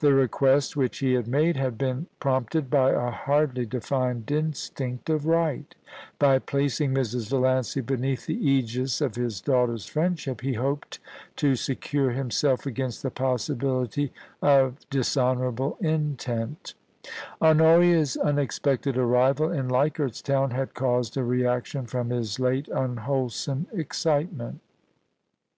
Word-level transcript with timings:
The 0.00 0.12
request 0.12 0.76
which 0.76 0.98
he 0.98 1.14
had 1.14 1.26
made 1.26 1.56
had 1.56 1.78
been 1.78 2.06
prompted 2.18 2.68
by 2.68 2.90
a 2.90 3.08
hardly 3.10 3.64
defined 3.64 4.30
instinct 4.30 5.08
of 5.08 5.24
right 5.26 5.74
By 6.18 6.38
placing 6.38 6.92
Mrs. 6.92 7.30
Valiancy 7.30 7.80
beneath 7.80 8.26
the 8.26 8.34
aegis 8.46 9.00
of 9.00 9.14
his 9.14 9.40
daughter's 9.40 9.86
friendship, 9.86 10.42
he 10.42 10.52
hoped 10.52 10.98
to 11.36 11.56
secure 11.56 12.10
himself 12.10 12.66
against 12.66 13.02
the 13.02 13.10
possibility 13.10 14.12
of 14.42 14.76
dis 14.90 15.16
honourable 15.16 15.78
intent 15.80 16.74
Honoria's 17.40 18.18
unexpected 18.18 18.98
arrival 18.98 19.50
in 19.50 19.66
Leichardt's 19.70 20.20
Town 20.20 20.50
had 20.50 20.74
caused 20.74 21.16
a 21.16 21.24
reaction 21.24 21.86
from 21.86 22.10
his 22.10 22.38
late 22.38 22.68
unwholesome 22.68 23.66
excitement 23.72 24.28
FA 24.28 24.36
THER 24.36 24.44
AND 24.44 24.52
DA 24.58 24.58
UGHTER. 24.58 24.64